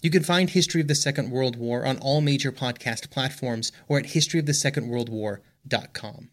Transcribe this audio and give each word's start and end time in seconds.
You 0.00 0.10
can 0.10 0.22
find 0.22 0.50
History 0.50 0.80
of 0.80 0.86
the 0.86 0.94
Second 0.94 1.32
World 1.32 1.56
War 1.56 1.84
on 1.84 1.98
all 1.98 2.20
major 2.20 2.52
podcast 2.52 3.10
platforms 3.10 3.72
or 3.88 3.98
at 3.98 4.06
historyofthesecondworldwar.com. 4.06 6.30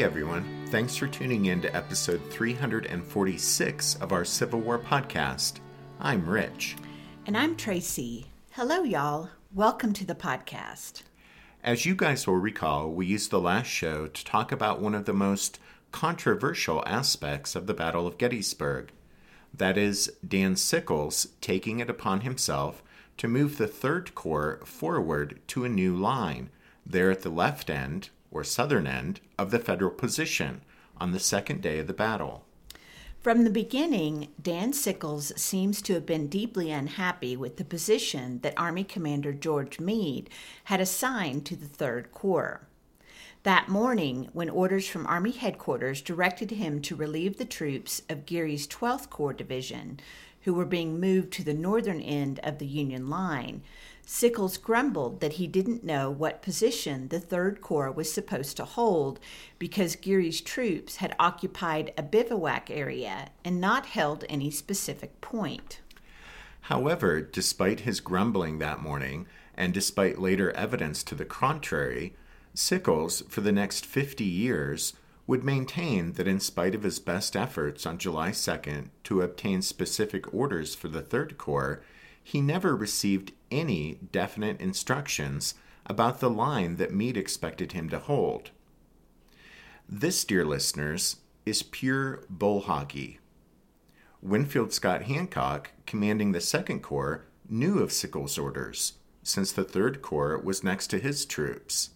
Hey 0.00 0.06
everyone, 0.06 0.66
thanks 0.70 0.96
for 0.96 1.08
tuning 1.08 1.44
in 1.44 1.60
to 1.60 1.76
episode 1.76 2.22
346 2.30 3.96
of 3.96 4.12
our 4.12 4.24
Civil 4.24 4.60
War 4.60 4.78
podcast. 4.78 5.60
I'm 6.00 6.26
Rich. 6.26 6.76
And 7.26 7.36
I'm 7.36 7.54
Tracy. 7.54 8.28
Hello, 8.52 8.82
y'all. 8.82 9.28
Welcome 9.54 9.92
to 9.92 10.06
the 10.06 10.14
podcast. 10.14 11.02
As 11.62 11.84
you 11.84 11.94
guys 11.94 12.26
will 12.26 12.38
recall, 12.38 12.88
we 12.88 13.04
used 13.04 13.30
the 13.30 13.42
last 13.42 13.66
show 13.66 14.06
to 14.06 14.24
talk 14.24 14.50
about 14.50 14.80
one 14.80 14.94
of 14.94 15.04
the 15.04 15.12
most 15.12 15.60
controversial 15.92 16.82
aspects 16.86 17.54
of 17.54 17.66
the 17.66 17.74
Battle 17.74 18.06
of 18.06 18.16
Gettysburg. 18.16 18.92
That 19.52 19.76
is, 19.76 20.10
Dan 20.26 20.56
Sickles 20.56 21.28
taking 21.42 21.78
it 21.78 21.90
upon 21.90 22.22
himself 22.22 22.82
to 23.18 23.28
move 23.28 23.58
the 23.58 23.68
Third 23.68 24.14
Corps 24.14 24.62
forward 24.64 25.40
to 25.48 25.66
a 25.66 25.68
new 25.68 25.94
line, 25.94 26.48
there 26.86 27.10
at 27.10 27.20
the 27.20 27.28
left 27.28 27.68
end, 27.68 28.08
or 28.30 28.44
southern 28.44 28.86
end, 28.86 29.20
of 29.38 29.50
the 29.50 29.58
Federal 29.58 29.90
position 29.90 30.62
on 30.98 31.12
the 31.12 31.20
second 31.20 31.62
day 31.62 31.78
of 31.78 31.86
the 31.86 31.92
battle. 31.92 32.44
From 33.20 33.44
the 33.44 33.50
beginning, 33.50 34.28
Dan 34.40 34.72
Sickles 34.72 35.38
seems 35.38 35.82
to 35.82 35.92
have 35.92 36.06
been 36.06 36.28
deeply 36.28 36.70
unhappy 36.70 37.36
with 37.36 37.58
the 37.58 37.64
position 37.64 38.40
that 38.40 38.54
Army 38.56 38.82
Commander 38.82 39.34
George 39.34 39.78
Meade 39.78 40.30
had 40.64 40.80
assigned 40.80 41.44
to 41.44 41.56
the 41.56 41.66
Third 41.66 42.12
Corps. 42.12 42.62
That 43.42 43.68
morning, 43.68 44.28
when 44.32 44.48
orders 44.48 44.86
from 44.86 45.06
Army 45.06 45.32
headquarters 45.32 46.00
directed 46.00 46.52
him 46.52 46.80
to 46.82 46.96
relieve 46.96 47.36
the 47.36 47.44
troops 47.44 48.02
of 48.08 48.26
Geary's 48.26 48.66
12th 48.66 49.10
Corps 49.10 49.32
Division, 49.32 50.00
who 50.42 50.54
were 50.54 50.64
being 50.64 51.00
moved 51.00 51.32
to 51.32 51.44
the 51.44 51.54
northern 51.54 52.00
end 52.00 52.40
of 52.42 52.58
the 52.58 52.66
Union 52.66 53.08
line, 53.08 53.62
Sickles 54.04 54.56
grumbled 54.56 55.20
that 55.20 55.34
he 55.34 55.46
didn't 55.46 55.84
know 55.84 56.10
what 56.10 56.42
position 56.42 57.08
the 57.08 57.20
Third 57.20 57.60
Corps 57.60 57.92
was 57.92 58.12
supposed 58.12 58.56
to 58.56 58.64
hold 58.64 59.20
because 59.58 59.94
Geary's 59.94 60.40
troops 60.40 60.96
had 60.96 61.14
occupied 61.20 61.92
a 61.96 62.02
bivouac 62.02 62.70
area 62.70 63.28
and 63.44 63.60
not 63.60 63.86
held 63.86 64.24
any 64.28 64.50
specific 64.50 65.20
point. 65.20 65.80
However, 66.62 67.20
despite 67.20 67.80
his 67.80 68.00
grumbling 68.00 68.58
that 68.58 68.82
morning, 68.82 69.26
and 69.54 69.72
despite 69.72 70.18
later 70.18 70.50
evidence 70.52 71.02
to 71.04 71.14
the 71.14 71.24
contrary, 71.24 72.16
Sickles, 72.54 73.22
for 73.28 73.42
the 73.42 73.52
next 73.52 73.86
50 73.86 74.24
years, 74.24 74.94
would 75.30 75.44
maintain 75.44 76.14
that 76.14 76.26
in 76.26 76.40
spite 76.40 76.74
of 76.74 76.82
his 76.82 76.98
best 76.98 77.36
efforts 77.36 77.86
on 77.86 77.96
July 77.98 78.30
2nd 78.30 78.88
to 79.04 79.22
obtain 79.22 79.62
specific 79.62 80.34
orders 80.34 80.74
for 80.74 80.88
the 80.88 81.02
Third 81.02 81.38
Corps, 81.38 81.80
he 82.20 82.40
never 82.40 82.74
received 82.74 83.30
any 83.48 84.00
definite 84.10 84.60
instructions 84.60 85.54
about 85.86 86.18
the 86.18 86.28
line 86.28 86.78
that 86.78 86.92
Meade 86.92 87.16
expected 87.16 87.70
him 87.70 87.88
to 87.90 88.00
hold. 88.00 88.50
This, 89.88 90.24
dear 90.24 90.44
listeners, 90.44 91.18
is 91.46 91.62
pure 91.62 92.24
bullhoggy. 92.28 93.18
Winfield 94.20 94.72
Scott 94.72 95.02
Hancock, 95.02 95.70
commanding 95.86 96.32
the 96.32 96.40
Second 96.40 96.82
Corps, 96.82 97.24
knew 97.48 97.78
of 97.78 97.92
Sickles' 97.92 98.36
orders, 98.36 98.94
since 99.22 99.52
the 99.52 99.62
Third 99.62 100.02
Corps 100.02 100.38
was 100.38 100.64
next 100.64 100.88
to 100.88 100.98
his 100.98 101.24
troops. 101.24 101.90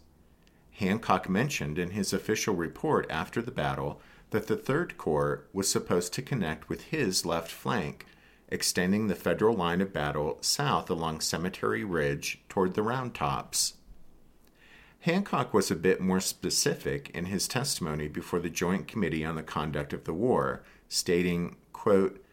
Hancock 0.74 1.28
mentioned 1.28 1.78
in 1.78 1.90
his 1.90 2.12
official 2.12 2.54
report 2.54 3.06
after 3.08 3.40
the 3.40 3.50
battle 3.50 4.00
that 4.30 4.48
the 4.48 4.56
Third 4.56 4.98
Corps 4.98 5.44
was 5.52 5.68
supposed 5.68 6.12
to 6.14 6.22
connect 6.22 6.68
with 6.68 6.84
his 6.84 7.24
left 7.24 7.50
flank 7.50 8.06
extending 8.48 9.06
the 9.06 9.14
Federal 9.14 9.54
line 9.54 9.80
of 9.80 9.92
battle 9.92 10.38
south 10.40 10.90
along 10.90 11.20
Cemetery 11.20 11.84
Ridge 11.84 12.40
toward 12.48 12.74
the 12.74 12.82
Round 12.82 13.14
Tops. 13.14 13.74
Hancock 15.00 15.52
was 15.52 15.70
a 15.70 15.76
bit 15.76 16.00
more 16.00 16.20
specific 16.20 17.10
in 17.10 17.26
his 17.26 17.46
testimony 17.46 18.08
before 18.08 18.40
the 18.40 18.50
Joint 18.50 18.86
Committee 18.86 19.24
on 19.24 19.34
the 19.34 19.42
Conduct 19.42 19.92
of 19.92 20.04
the 20.04 20.14
War, 20.14 20.62
stating, 20.88 21.56
quote, 21.72 22.24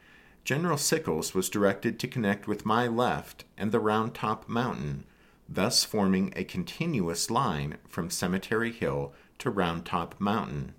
General 0.44 0.78
Sickles 0.78 1.34
was 1.34 1.50
directed 1.50 2.00
to 2.00 2.08
connect 2.08 2.48
with 2.48 2.66
my 2.66 2.88
left 2.88 3.46
and 3.58 3.72
the 3.72 3.80
Round 3.80 4.14
Top 4.14 4.48
Mountain, 4.48 5.06
thus 5.54 5.84
forming 5.84 6.32
a 6.36 6.44
continuous 6.44 7.30
line 7.30 7.78
from 7.88 8.10
Cemetery 8.10 8.72
Hill 8.72 9.14
to 9.40 9.50
Round 9.50 9.86
Top 9.86 10.16
Mountain. 10.20 10.74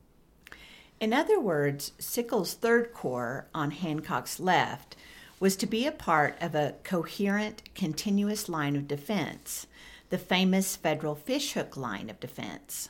In 0.98 1.12
other 1.12 1.38
words, 1.38 1.92
Sickles' 1.98 2.54
Third 2.54 2.92
Corps 2.92 3.48
on 3.54 3.72
Hancock's 3.72 4.40
left 4.40 4.96
was 5.40 5.56
to 5.56 5.66
be 5.66 5.86
a 5.86 5.92
part 5.92 6.36
of 6.40 6.54
a 6.54 6.76
coherent, 6.84 7.62
continuous 7.74 8.48
line 8.48 8.76
of 8.76 8.86
defense, 8.86 9.66
the 10.10 10.18
famous 10.18 10.76
federal 10.76 11.16
fishhook 11.16 11.76
line 11.76 12.08
of 12.08 12.20
defense. 12.20 12.88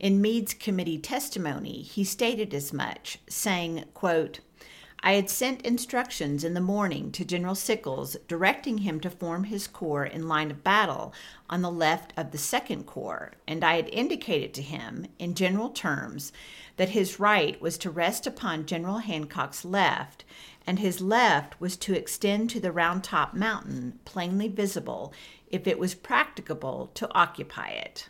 In 0.00 0.20
Meade's 0.20 0.54
committee 0.54 0.98
testimony, 0.98 1.82
he 1.82 2.04
stated 2.04 2.54
as 2.54 2.72
much, 2.72 3.18
saying, 3.28 3.84
quote, 3.94 4.40
I 5.00 5.12
had 5.12 5.30
sent 5.30 5.62
instructions 5.62 6.42
in 6.42 6.54
the 6.54 6.60
morning 6.60 7.12
to 7.12 7.24
General 7.24 7.54
Sickles 7.54 8.16
directing 8.26 8.78
him 8.78 8.98
to 9.00 9.10
form 9.10 9.44
his 9.44 9.68
corps 9.68 10.04
in 10.04 10.26
line 10.26 10.50
of 10.50 10.64
battle 10.64 11.14
on 11.48 11.62
the 11.62 11.70
left 11.70 12.12
of 12.16 12.32
the 12.32 12.38
Second 12.38 12.84
Corps, 12.84 13.32
and 13.46 13.62
I 13.62 13.76
had 13.76 13.88
indicated 13.90 14.52
to 14.54 14.62
him, 14.62 15.06
in 15.18 15.34
general 15.34 15.70
terms, 15.70 16.32
that 16.76 16.90
his 16.90 17.20
right 17.20 17.60
was 17.60 17.78
to 17.78 17.90
rest 17.90 18.26
upon 18.26 18.66
General 18.66 18.98
Hancock's 18.98 19.64
left, 19.64 20.24
and 20.66 20.80
his 20.80 21.00
left 21.00 21.60
was 21.60 21.76
to 21.76 21.94
extend 21.94 22.50
to 22.50 22.60
the 22.60 22.72
Round 22.72 23.04
Top 23.04 23.34
Mountain, 23.34 24.00
plainly 24.04 24.48
visible, 24.48 25.12
if 25.48 25.68
it 25.68 25.78
was 25.78 25.94
practicable 25.94 26.90
to 26.94 27.10
occupy 27.14 27.68
it. 27.68 28.08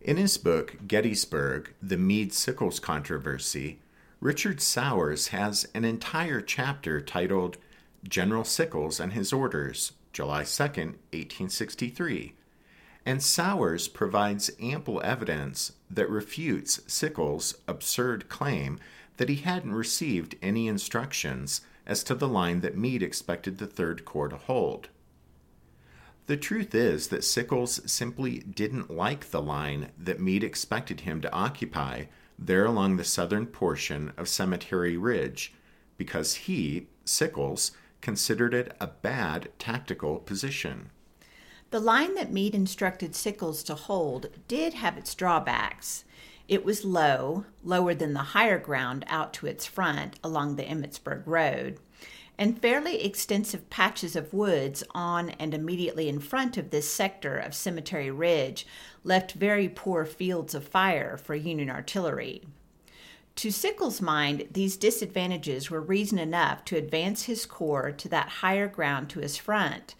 In 0.00 0.16
his 0.16 0.38
book, 0.38 0.76
Gettysburg 0.86 1.74
The 1.82 1.98
Meade 1.98 2.32
Sickles 2.32 2.78
Controversy, 2.80 3.80
Richard 4.20 4.60
Sauers 4.60 5.28
has 5.28 5.68
an 5.74 5.84
entire 5.84 6.40
chapter 6.40 7.00
titled 7.00 7.56
General 8.02 8.42
Sickles 8.42 8.98
and 8.98 9.12
His 9.12 9.32
Orders, 9.32 9.92
July 10.12 10.42
2, 10.42 10.62
1863. 10.62 12.34
And 13.06 13.22
Sauers 13.22 13.86
provides 13.86 14.50
ample 14.60 15.00
evidence 15.04 15.72
that 15.88 16.10
refutes 16.10 16.80
Sickles' 16.88 17.54
absurd 17.68 18.28
claim 18.28 18.80
that 19.18 19.28
he 19.28 19.36
hadn't 19.36 19.72
received 19.72 20.34
any 20.42 20.66
instructions 20.66 21.60
as 21.86 22.02
to 22.02 22.16
the 22.16 22.28
line 22.28 22.60
that 22.62 22.76
Meade 22.76 23.04
expected 23.04 23.58
the 23.58 23.68
Third 23.68 24.04
Corps 24.04 24.28
to 24.28 24.36
hold. 24.36 24.88
The 26.26 26.36
truth 26.36 26.74
is 26.74 27.08
that 27.08 27.22
Sickles 27.22 27.80
simply 27.90 28.40
didn't 28.40 28.90
like 28.90 29.30
the 29.30 29.40
line 29.40 29.90
that 29.96 30.20
Meade 30.20 30.42
expected 30.42 31.02
him 31.02 31.20
to 31.20 31.32
occupy 31.32 32.06
there 32.38 32.64
along 32.64 32.96
the 32.96 33.04
southern 33.04 33.46
portion 33.46 34.12
of 34.16 34.28
Cemetery 34.28 34.96
Ridge 34.96 35.52
because 35.96 36.34
he, 36.34 36.86
Sickles, 37.04 37.72
considered 38.00 38.54
it 38.54 38.76
a 38.80 38.86
bad 38.86 39.50
tactical 39.58 40.18
position. 40.18 40.90
The 41.70 41.80
line 41.80 42.14
that 42.14 42.32
Meade 42.32 42.54
instructed 42.54 43.14
Sickles 43.14 43.62
to 43.64 43.74
hold 43.74 44.28
did 44.46 44.74
have 44.74 44.96
its 44.96 45.14
drawbacks. 45.14 46.04
It 46.46 46.64
was 46.64 46.84
low, 46.84 47.44
lower 47.62 47.92
than 47.92 48.14
the 48.14 48.20
higher 48.20 48.58
ground 48.58 49.04
out 49.08 49.34
to 49.34 49.46
its 49.46 49.66
front 49.66 50.18
along 50.24 50.56
the 50.56 50.62
Emmitsburg 50.62 51.24
Road, 51.26 51.78
and 52.38 52.62
fairly 52.62 53.04
extensive 53.04 53.68
patches 53.68 54.14
of 54.14 54.32
woods 54.32 54.84
on 54.92 55.30
and 55.30 55.52
immediately 55.52 56.08
in 56.08 56.20
front 56.20 56.56
of 56.56 56.70
this 56.70 56.88
sector 56.88 57.36
of 57.36 57.52
Cemetery 57.52 58.10
Ridge 58.10 58.64
left 59.02 59.32
very 59.32 59.68
poor 59.68 60.04
fields 60.04 60.54
of 60.54 60.68
fire 60.68 61.16
for 61.16 61.34
Union 61.34 61.68
artillery. 61.68 62.42
To 63.36 63.50
Sickles' 63.50 64.00
mind, 64.00 64.48
these 64.52 64.76
disadvantages 64.76 65.70
were 65.70 65.80
reason 65.80 66.18
enough 66.18 66.64
to 66.66 66.76
advance 66.76 67.24
his 67.24 67.46
corps 67.46 67.92
to 67.92 68.08
that 68.08 68.28
higher 68.28 68.68
ground 68.68 69.10
to 69.10 69.20
his 69.20 69.36
front, 69.36 69.94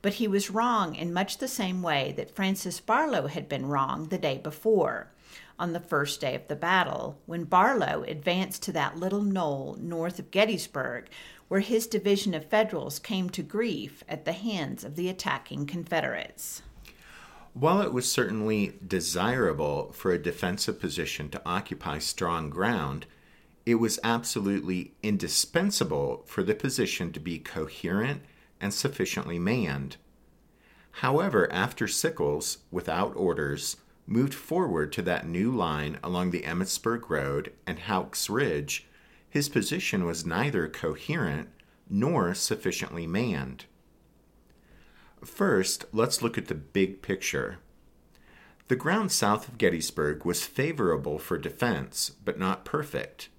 but 0.00 0.14
he 0.14 0.28
was 0.28 0.50
wrong 0.50 0.94
in 0.94 1.12
much 1.12 1.38
the 1.38 1.48
same 1.48 1.82
way 1.82 2.12
that 2.16 2.34
Francis 2.34 2.80
Barlow 2.80 3.28
had 3.28 3.48
been 3.48 3.66
wrong 3.66 4.08
the 4.08 4.18
day 4.18 4.36
before, 4.36 5.08
on 5.58 5.72
the 5.72 5.80
first 5.80 6.20
day 6.20 6.34
of 6.34 6.48
the 6.48 6.56
battle, 6.56 7.18
when 7.24 7.44
Barlow 7.44 8.04
advanced 8.06 8.62
to 8.64 8.72
that 8.72 8.98
little 8.98 9.22
knoll 9.22 9.76
north 9.80 10.18
of 10.18 10.30
Gettysburg 10.30 11.08
where 11.52 11.60
his 11.60 11.86
division 11.86 12.32
of 12.32 12.46
Federals 12.46 12.98
came 12.98 13.28
to 13.28 13.42
grief 13.42 14.02
at 14.08 14.24
the 14.24 14.32
hands 14.32 14.84
of 14.84 14.96
the 14.96 15.10
attacking 15.10 15.66
Confederates. 15.66 16.62
While 17.52 17.82
it 17.82 17.92
was 17.92 18.10
certainly 18.10 18.78
desirable 18.88 19.92
for 19.92 20.12
a 20.12 20.18
defensive 20.18 20.80
position 20.80 21.28
to 21.28 21.42
occupy 21.44 21.98
strong 21.98 22.48
ground, 22.48 23.04
it 23.66 23.74
was 23.74 24.00
absolutely 24.02 24.94
indispensable 25.02 26.22
for 26.26 26.42
the 26.42 26.54
position 26.54 27.12
to 27.12 27.20
be 27.20 27.38
coherent 27.38 28.22
and 28.58 28.72
sufficiently 28.72 29.38
manned. 29.38 29.98
However, 31.02 31.52
after 31.52 31.86
Sickles, 31.86 32.60
without 32.70 33.14
orders, 33.14 33.76
moved 34.06 34.32
forward 34.32 34.90
to 34.94 35.02
that 35.02 35.28
new 35.28 35.54
line 35.54 35.98
along 36.02 36.30
the 36.30 36.44
Emmitsburg 36.44 37.10
Road 37.10 37.52
and 37.66 37.80
Houck's 37.80 38.30
Ridge, 38.30 38.86
his 39.32 39.48
position 39.48 40.04
was 40.04 40.26
neither 40.26 40.68
coherent 40.68 41.48
nor 41.88 42.34
sufficiently 42.34 43.06
manned. 43.06 43.64
First, 45.24 45.86
let's 45.90 46.20
look 46.20 46.36
at 46.36 46.48
the 46.48 46.54
big 46.54 47.00
picture. 47.00 47.56
The 48.68 48.76
ground 48.76 49.10
south 49.10 49.48
of 49.48 49.56
Gettysburg 49.56 50.26
was 50.26 50.44
favorable 50.44 51.18
for 51.18 51.38
defense, 51.38 52.10
but 52.22 52.38
not 52.38 52.66
perfect. 52.66 53.30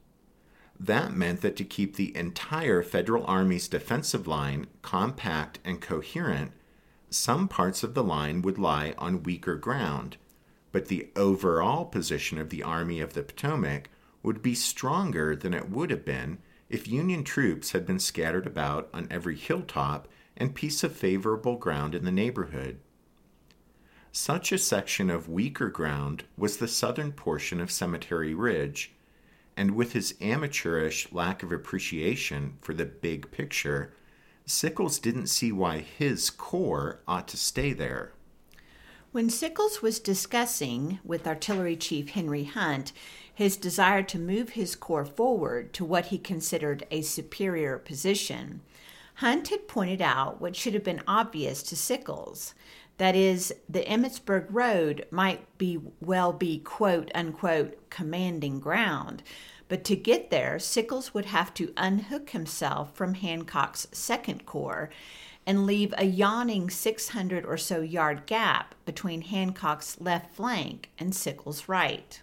That 0.80 1.14
meant 1.14 1.42
that 1.42 1.56
to 1.58 1.64
keep 1.64 1.96
the 1.96 2.18
entire 2.18 2.82
Federal 2.82 3.24
Army's 3.28 3.68
defensive 3.68 4.26
line 4.26 4.66
compact 4.82 5.60
and 5.64 5.80
coherent, 5.80 6.54
some 7.12 7.48
parts 7.48 7.84
of 7.84 7.94
the 7.94 8.04
line 8.04 8.42
would 8.42 8.58
lie 8.58 8.96
on 8.98 9.22
weaker 9.22 9.58
ground, 9.58 10.18
but 10.72 10.88
the 10.88 11.12
overall 11.16 11.86
position 11.86 12.40
of 12.40 12.50
the 12.50 12.64
Army 12.64 13.00
of 13.00 13.14
the 13.14 13.22
Potomac 13.22 13.92
would 14.24 14.42
be 14.42 14.56
stronger 14.56 15.36
than 15.36 15.54
it 15.54 15.70
would 15.70 15.92
have 15.92 16.06
been 16.06 16.40
if 16.70 16.88
Union 16.88 17.24
troops 17.24 17.74
had 17.74 17.86
been 17.86 18.00
scattered 18.00 18.48
about 18.48 18.90
on 18.94 19.08
every 19.12 19.36
hilltop 19.36 20.08
and 20.36 20.56
piece 20.56 20.84
of 20.84 20.96
favorable 20.96 21.58
ground 21.58 21.94
in 21.94 22.06
the 22.06 22.12
neighborhood. 22.12 22.80
Such 24.12 24.52
a 24.52 24.58
section 24.58 25.10
of 25.10 25.30
weaker 25.30 25.70
ground 25.70 26.24
was 26.38 26.58
the 26.58 26.68
southern 26.68 27.12
portion 27.12 27.60
of 27.60 27.72
Cemetery 27.72 28.34
Ridge, 28.34 28.94
and 29.58 29.72
with 29.72 29.94
his 29.94 30.16
amateurish 30.22 31.12
lack 31.12 31.44
of 31.44 31.52
appreciation 31.52 32.58
for 32.62 32.74
the 32.74 32.86
big 32.86 33.30
picture, 33.32 33.94
Sickles 34.46 35.00
didn't 35.00 35.28
see 35.28 35.52
why 35.52 35.80
his 35.80 36.30
corps 36.30 37.00
ought 37.08 37.28
to 37.30 37.38
stay 37.38 37.74
there. 37.74 38.14
When 39.12 39.30
Sickles 39.30 39.82
was 39.82 40.00
discussing 40.00 41.00
with 41.04 41.28
Artillery 41.28 41.76
Chief 41.76 42.10
Henry 42.10 42.46
Hunt 42.46 42.94
his 43.34 43.58
desire 43.58 44.04
to 44.04 44.20
move 44.20 44.52
his 44.52 44.76
corps 44.76 45.06
forward 45.06 45.74
to 45.74 45.86
what 45.86 46.08
he 46.08 46.18
considered 46.18 46.86
a 46.92 47.02
superior 47.02 47.78
position, 47.78 48.62
Hunt 49.16 49.50
had 49.50 49.68
pointed 49.68 50.02
out 50.02 50.42
what 50.42 50.56
should 50.56 50.74
have 50.74 50.84
been 50.84 51.04
obvious 51.08 51.62
to 51.64 51.76
Sickles. 51.76 52.54
That 52.98 53.16
is, 53.16 53.54
the 53.68 53.84
Emmitsburg 53.84 54.48
Road 54.50 55.08
might 55.12 55.58
be 55.58 55.80
well 56.00 56.34
be 56.34 56.60
quote 56.60 57.12
unquote 57.16 57.90
commanding 57.90 58.60
ground, 58.60 59.24
but 59.68 59.84
to 59.86 59.96
get 59.96 60.30
there, 60.30 60.60
Sickles 60.60 61.14
would 61.14 61.26
have 61.26 61.54
to 61.56 61.74
unhook 61.78 62.32
himself 62.32 62.96
from 62.96 63.16
Hancock's 63.16 63.88
Second 63.92 64.46
Corps 64.46 64.90
and 65.46 65.66
leave 65.66 65.94
a 65.98 66.06
yawning 66.06 66.70
600 66.70 67.46
or 67.46 67.58
so 67.58 67.82
yard 67.82 68.26
gap 68.26 68.76
between 68.86 69.22
Hancock's 69.22 70.00
left 70.00 70.34
flank 70.36 70.90
and 71.00 71.14
Sickles' 71.14 71.68
right. 71.68 72.22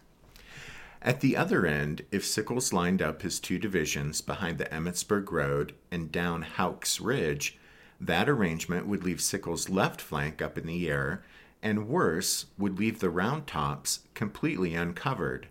At 1.02 1.20
the 1.20 1.37
other 1.37 1.64
end, 1.64 2.02
if 2.11 2.25
Sickles 2.25 2.73
lined 2.73 3.00
up 3.00 3.23
his 3.23 3.41
two 3.41 3.58
divisions 3.58 4.20
behind 4.20 4.58
the 4.58 4.67
Emmitsburg 4.67 5.31
Road 5.32 5.75
and 5.91 6.12
down 6.12 6.43
Houck's 6.43 7.00
Ridge, 7.00 7.58
that 7.99 8.29
arrangement 8.29 8.87
would 8.87 9.02
leave 9.02 9.20
Sickles' 9.20 9.70
left 9.70 10.00
flank 10.00 10.43
up 10.43 10.58
in 10.58 10.67
the 10.67 10.91
air, 10.91 11.23
and 11.62 11.88
worse, 11.88 12.47
would 12.58 12.79
leave 12.79 13.00
the 13.00 13.11
round 13.11 13.47
tops 13.47 14.00
completely 14.14 14.75
uncovered. 14.75 15.49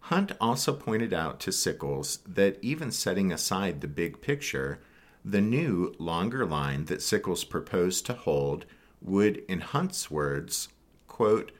Hunt 0.00 0.32
also 0.40 0.72
pointed 0.72 1.12
out 1.12 1.38
to 1.40 1.52
Sickles 1.52 2.18
that 2.26 2.58
even 2.62 2.90
setting 2.90 3.32
aside 3.32 3.80
the 3.80 3.88
big 3.88 4.20
picture, 4.20 4.80
the 5.24 5.40
new, 5.40 5.94
longer 5.98 6.46
line 6.46 6.86
that 6.86 7.02
Sickles 7.02 7.44
proposed 7.44 8.06
to 8.06 8.14
hold 8.14 8.64
would, 9.00 9.42
in 9.48 9.60
Hunt's 9.60 10.10
words, 10.10 10.68
quote, 11.06 11.52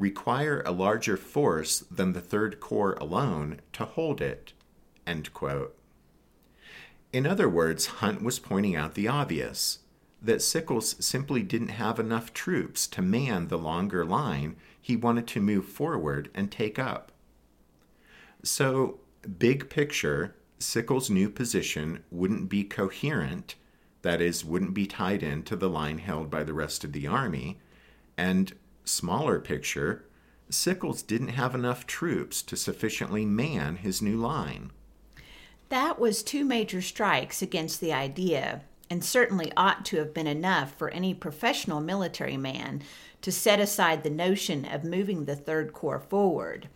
require 0.00 0.62
a 0.64 0.72
larger 0.72 1.16
force 1.16 1.80
than 1.90 2.12
the 2.12 2.20
Third 2.20 2.58
Corps 2.58 2.94
alone 2.94 3.60
to 3.74 3.84
hold 3.84 4.20
it. 4.20 4.54
In 7.12 7.26
other 7.26 7.48
words, 7.48 7.86
Hunt 7.86 8.22
was 8.22 8.38
pointing 8.38 8.74
out 8.74 8.94
the 8.94 9.08
obvious 9.08 9.80
that 10.22 10.42
Sickles 10.42 10.96
simply 11.04 11.42
didn't 11.42 11.68
have 11.68 11.98
enough 11.98 12.32
troops 12.32 12.86
to 12.88 13.02
man 13.02 13.48
the 13.48 13.58
longer 13.58 14.04
line 14.04 14.56
he 14.80 14.96
wanted 14.96 15.26
to 15.28 15.40
move 15.40 15.66
forward 15.66 16.30
and 16.34 16.50
take 16.50 16.78
up. 16.78 17.12
So, 18.42 19.00
big 19.38 19.68
picture, 19.68 20.34
Sickles' 20.58 21.10
new 21.10 21.30
position 21.30 22.04
wouldn't 22.10 22.48
be 22.48 22.64
coherent, 22.64 23.56
that 24.02 24.20
is, 24.20 24.44
wouldn't 24.44 24.74
be 24.74 24.86
tied 24.86 25.22
into 25.22 25.56
the 25.56 25.68
line 25.68 25.98
held 25.98 26.30
by 26.30 26.44
the 26.44 26.54
rest 26.54 26.84
of 26.84 26.92
the 26.92 27.06
army, 27.06 27.58
and 28.16 28.52
smaller 28.84 29.40
picture, 29.40 30.04
Sickles 30.48 31.02
didn't 31.02 31.28
have 31.28 31.54
enough 31.54 31.86
troops 31.86 32.42
to 32.42 32.56
sufficiently 32.56 33.24
man 33.24 33.76
his 33.76 34.02
new 34.02 34.16
line. 34.16 34.72
That 35.68 36.00
was 36.00 36.24
two 36.24 36.44
major 36.44 36.82
strikes 36.82 37.42
against 37.42 37.80
the 37.80 37.92
idea, 37.92 38.62
and 38.90 39.04
certainly 39.04 39.52
ought 39.56 39.84
to 39.86 39.98
have 39.98 40.12
been 40.12 40.26
enough 40.26 40.74
for 40.76 40.90
any 40.90 41.14
professional 41.14 41.80
military 41.80 42.36
man 42.36 42.82
to 43.22 43.30
set 43.30 43.60
aside 43.60 44.02
the 44.02 44.10
notion 44.10 44.64
of 44.64 44.82
moving 44.82 45.24
the 45.24 45.36
Third 45.36 45.72
Corps 45.72 46.00
forward. 46.00 46.68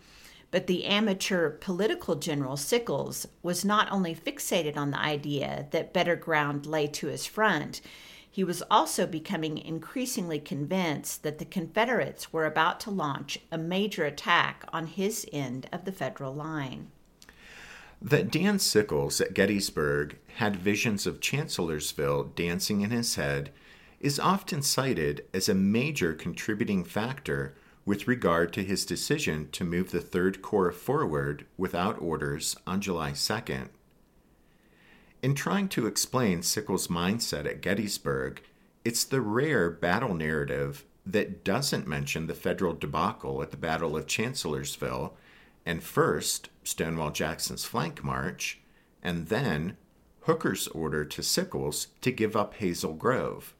But 0.51 0.67
the 0.67 0.85
amateur 0.85 1.49
political 1.49 2.15
general 2.15 2.55
Sickles 2.55 3.27
was 3.43 3.65
not 3.65 3.91
only 3.91 4.15
fixated 4.15 4.77
on 4.77 4.91
the 4.91 4.99
idea 4.99 5.67
that 5.71 5.91
better 5.91 6.15
ground 6.15 6.65
lay 6.65 6.87
to 6.87 7.07
his 7.07 7.25
front, 7.25 7.81
he 8.35 8.43
was 8.43 8.61
also 8.69 9.07
becoming 9.07 9.57
increasingly 9.57 10.39
convinced 10.39 11.23
that 11.23 11.37
the 11.39 11.45
Confederates 11.45 12.33
were 12.33 12.45
about 12.45 12.81
to 12.81 12.91
launch 12.91 13.39
a 13.49 13.57
major 13.57 14.03
attack 14.03 14.65
on 14.73 14.87
his 14.87 15.25
end 15.31 15.69
of 15.71 15.85
the 15.85 15.91
Federal 15.93 16.35
line. 16.35 16.91
That 18.01 18.29
Dan 18.29 18.59
Sickles 18.59 19.21
at 19.21 19.33
Gettysburg 19.33 20.17
had 20.35 20.57
visions 20.57 21.07
of 21.07 21.21
Chancellorsville 21.21 22.25
dancing 22.35 22.81
in 22.81 22.89
his 22.89 23.15
head 23.15 23.53
is 24.01 24.19
often 24.19 24.61
cited 24.61 25.23
as 25.33 25.47
a 25.47 25.55
major 25.55 26.13
contributing 26.13 26.83
factor 26.83 27.55
with 27.85 28.05
regard 28.05 28.51
to 28.51 28.65
his 28.65 28.85
decision 28.85 29.47
to 29.53 29.63
move 29.63 29.91
the 29.91 30.01
Third 30.01 30.41
Corps 30.41 30.73
forward 30.73 31.45
without 31.55 32.01
orders 32.01 32.57
on 32.67 32.81
July 32.81 33.11
2nd. 33.11 33.69
In 35.25 35.33
trying 35.33 35.69
to 35.69 35.87
explain 35.87 36.43
Sickles' 36.43 36.87
mindset 36.87 37.47
at 37.47 37.59
Gettysburg, 37.59 38.43
it's 38.83 39.03
the 39.03 39.21
rare 39.21 39.71
battle 39.71 40.13
narrative 40.13 40.85
that 41.03 41.43
doesn't 41.43 41.87
mention 41.87 42.27
the 42.27 42.35
federal 42.35 42.75
debacle 42.75 43.41
at 43.41 43.49
the 43.49 43.57
Battle 43.57 43.97
of 43.97 44.05
Chancellorsville, 44.05 45.17
and 45.65 45.81
first 45.81 46.49
Stonewall 46.63 47.09
Jackson's 47.09 47.65
flank 47.65 48.03
march, 48.03 48.59
and 49.01 49.29
then 49.29 49.77
Hooker's 50.27 50.67
order 50.67 51.03
to 51.03 51.23
Sickles 51.23 51.87
to 52.01 52.11
give 52.11 52.35
up 52.35 52.53
Hazel 52.57 52.93
Grove. 52.93 53.55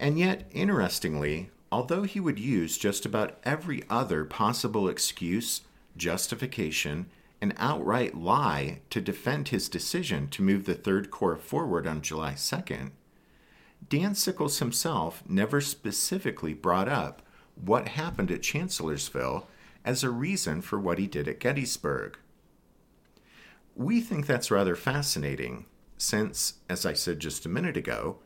And 0.00 0.18
yet, 0.18 0.50
interestingly, 0.50 1.50
although 1.70 2.02
he 2.02 2.18
would 2.18 2.40
use 2.40 2.78
just 2.78 3.06
about 3.06 3.38
every 3.44 3.84
other 3.88 4.24
possible 4.24 4.88
excuse, 4.88 5.60
justification, 5.96 7.06
an 7.40 7.54
outright 7.56 8.14
lie 8.14 8.80
to 8.90 9.00
defend 9.00 9.48
his 9.48 9.68
decision 9.68 10.28
to 10.28 10.42
move 10.42 10.66
the 10.66 10.74
Third 10.74 11.10
Corps 11.10 11.36
forward 11.36 11.86
on 11.86 12.02
July 12.02 12.32
2nd, 12.32 12.90
Dan 13.88 14.14
Sickles 14.14 14.58
himself 14.58 15.22
never 15.26 15.60
specifically 15.60 16.52
brought 16.52 16.88
up 16.88 17.22
what 17.54 17.88
happened 17.88 18.30
at 18.30 18.42
Chancellorsville 18.42 19.46
as 19.84 20.04
a 20.04 20.10
reason 20.10 20.60
for 20.60 20.78
what 20.78 20.98
he 20.98 21.06
did 21.06 21.26
at 21.26 21.40
Gettysburg. 21.40 22.18
We 23.74 24.00
think 24.00 24.26
that's 24.26 24.50
rather 24.50 24.76
fascinating, 24.76 25.64
since, 25.96 26.54
as 26.68 26.84
I 26.84 26.92
said 26.92 27.20
just 27.20 27.46
a 27.46 27.50
minute 27.50 27.76
ago, 27.76 28.18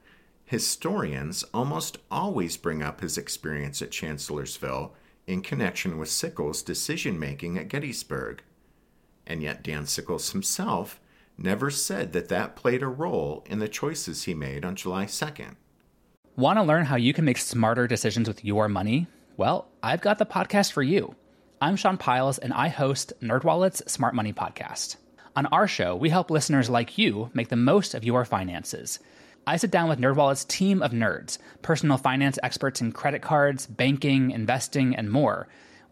historians 0.45 1.45
almost 1.55 1.99
always 2.11 2.57
bring 2.57 2.83
up 2.83 3.01
his 3.01 3.17
experience 3.17 3.81
at 3.81 3.93
Chancellorsville 3.93 4.95
in 5.27 5.43
connection 5.43 5.99
with 5.99 6.09
Sickles' 6.09 6.63
decision 6.63 7.19
making 7.19 7.57
at 7.57 7.69
Gettysburg. 7.69 8.43
And 9.27 9.43
yet, 9.43 9.63
Dan 9.63 9.87
Sickles 9.87 10.33
himself 10.33 11.01
never 11.37 11.71
said 11.71 12.13
that 12.13 12.29
that 12.29 12.57
played 12.57 12.83
a 12.83 12.87
role 12.87 13.45
in 13.49 13.59
the 13.59 13.69
choices 13.69 14.25
he 14.25 14.35
made 14.35 14.65
on 14.65 14.77
July 14.77 15.07
2nd. 15.07 15.57
Want 16.37 16.59
to 16.59 16.63
learn 16.63 16.87
how 16.87 16.97
you 16.97 17.13
can 17.13 17.25
make 17.25 17.39
smarter 17.39 17.87
decisions 17.87 18.29
with 18.29 18.45
your 18.45 18.69
money? 18.69 19.07
Well, 19.37 19.69
I've 19.83 20.01
got 20.01 20.19
the 20.19 20.27
podcast 20.27 20.73
for 20.73 20.83
you. 20.83 21.15
I'm 21.61 21.77
Sean 21.77 21.97
Pyles, 21.97 22.39
and 22.39 22.53
I 22.53 22.69
host 22.69 23.13
NerdWallet's 23.23 23.91
Smart 23.91 24.15
Money 24.15 24.33
Podcast. 24.33 24.97
On 25.37 25.47
our 25.47 25.67
show, 25.67 25.97
we 25.97 26.11
help 26.11 26.31
listeners 26.31 26.71
like 26.71 26.99
you 26.99 27.31
make 27.35 27.49
the 27.49 27.57
most 27.57 27.95
of 27.95 28.05
your 28.05 28.25
finances. 28.25 28.99
I 29.47 29.57
sit 29.57 29.71
down 29.71 29.89
with 29.89 29.99
NerdWallet's 29.99 30.45
team 30.45 30.83
of 30.83 30.93
nerds, 30.93 31.39
personal 31.63 31.99
finance 31.99 32.39
experts 32.43 32.81
in 32.81 32.93
credit 32.93 33.23
cards, 33.23 33.67
banking, 33.67 34.31
investing, 34.31 34.95
and 34.95 35.11
more. 35.11 35.49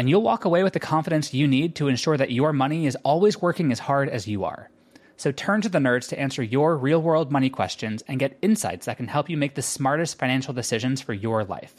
And 0.00 0.08
you'll 0.08 0.22
walk 0.22 0.46
away 0.46 0.62
with 0.62 0.72
the 0.72 0.80
confidence 0.80 1.34
you 1.34 1.46
need 1.46 1.74
to 1.74 1.86
ensure 1.86 2.16
that 2.16 2.32
your 2.32 2.54
money 2.54 2.86
is 2.86 2.96
always 3.04 3.42
working 3.42 3.70
as 3.70 3.80
hard 3.80 4.08
as 4.08 4.26
you 4.26 4.44
are. 4.44 4.70
So 5.18 5.30
turn 5.30 5.60
to 5.60 5.68
the 5.68 5.76
nerds 5.78 6.08
to 6.08 6.18
answer 6.18 6.42
your 6.42 6.78
real 6.78 7.02
world 7.02 7.30
money 7.30 7.50
questions 7.50 8.02
and 8.08 8.18
get 8.18 8.38
insights 8.40 8.86
that 8.86 8.96
can 8.96 9.08
help 9.08 9.28
you 9.28 9.36
make 9.36 9.56
the 9.56 9.60
smartest 9.60 10.18
financial 10.18 10.54
decisions 10.54 11.02
for 11.02 11.12
your 11.12 11.44
life. 11.44 11.74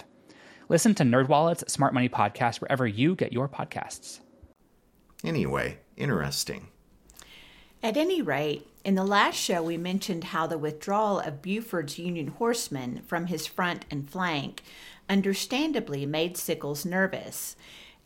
Listen 0.70 0.94
to 0.94 1.04
NerdWallet's 1.04 1.74
Smart 1.74 1.96
Money 1.96 2.10
Podcast 2.10 2.62
wherever 2.62 2.86
you 2.86 3.16
get 3.16 3.34
your 3.34 3.50
podcasts. 3.50 4.20
Anyway, 5.24 5.80
interesting. 5.98 6.68
At 7.82 7.98
any 7.98 8.22
rate, 8.22 8.68
in 8.86 8.94
the 8.94 9.04
last 9.04 9.38
show, 9.38 9.64
we 9.64 9.78
mentioned 9.78 10.26
how 10.26 10.46
the 10.46 10.60
withdrawal 10.60 11.20
of 11.20 11.42
Buford's 11.42 11.98
Union 11.98 12.28
horsemen 12.28 13.02
from 13.08 13.26
his 13.26 13.48
front 13.48 13.86
and 13.90 14.08
flank 14.08 14.62
understandably 15.10 16.06
made 16.06 16.38
Sickles 16.38 16.86
nervous. 16.86 17.56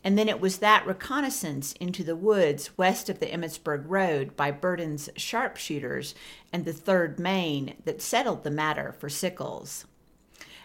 And 0.06 0.16
then 0.16 0.28
it 0.28 0.40
was 0.40 0.58
that 0.58 0.86
reconnaissance 0.86 1.72
into 1.80 2.04
the 2.04 2.14
woods 2.14 2.78
west 2.78 3.08
of 3.08 3.18
the 3.18 3.26
Emmitsburg 3.26 3.86
Road 3.88 4.36
by 4.36 4.52
Berdan's 4.52 5.10
sharpshooters 5.16 6.14
and 6.52 6.64
the 6.64 6.72
3rd 6.72 7.18
Maine 7.18 7.74
that 7.84 8.00
settled 8.00 8.44
the 8.44 8.50
matter 8.52 8.92
for 8.92 9.08
Sickles. 9.08 9.84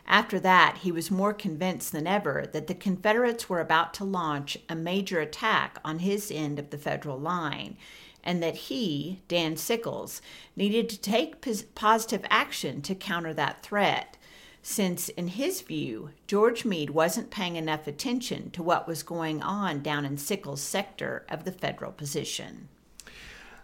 After 0.05 0.39
that, 0.41 0.81
he 0.83 0.91
was 0.91 1.09
more 1.09 1.33
convinced 1.33 1.91
than 1.91 2.05
ever 2.05 2.45
that 2.53 2.67
the 2.67 2.75
Confederates 2.75 3.49
were 3.49 3.59
about 3.59 3.95
to 3.95 4.03
launch 4.03 4.59
a 4.69 4.75
major 4.75 5.19
attack 5.19 5.79
on 5.83 5.99
his 5.99 6.29
end 6.29 6.59
of 6.59 6.69
the 6.69 6.77
Federal 6.77 7.17
line 7.19 7.77
and 8.23 8.43
that 8.43 8.55
he, 8.55 9.23
Dan 9.27 9.57
Sickles, 9.57 10.21
needed 10.55 10.87
to 10.89 11.01
take 11.01 11.43
positive 11.73 12.23
action 12.29 12.83
to 12.83 12.93
counter 12.93 13.33
that 13.33 13.63
threat, 13.63 14.17
since, 14.61 15.09
in 15.09 15.29
his 15.29 15.61
view, 15.61 16.11
George 16.27 16.65
Meade 16.65 16.91
wasn't 16.91 17.31
paying 17.31 17.55
enough 17.55 17.87
attention 17.87 18.51
to 18.51 18.63
what 18.63 18.87
was 18.87 19.03
going 19.03 19.41
on 19.41 19.81
down 19.81 20.05
in 20.05 20.17
Sickles' 20.17 20.61
sector 20.61 21.25
of 21.29 21.43
the 21.43 21.51
federal 21.51 21.91
position. 21.91 22.69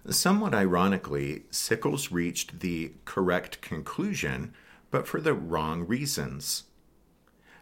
Somewhat 0.09 0.53
ironically, 0.53 1.43
Sickles 1.51 2.11
reached 2.11 2.61
the 2.61 2.93
correct 3.05 3.61
conclusion, 3.61 4.53
but 4.89 5.07
for 5.07 5.19
the 5.19 5.33
wrong 5.33 5.85
reasons. 5.85 6.63